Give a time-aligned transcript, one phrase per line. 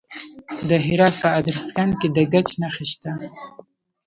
[0.69, 3.11] د هرات په ادرسکن کې د ګچ نښې شته.